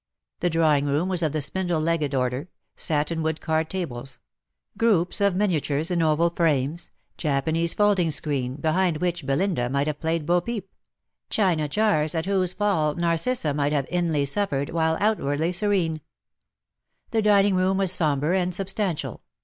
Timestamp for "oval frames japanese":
6.01-7.75